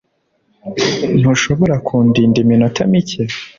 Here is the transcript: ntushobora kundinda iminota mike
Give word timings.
ntushobora 1.19 1.75
kundinda 1.87 2.37
iminota 2.43 2.81
mike 2.91 3.21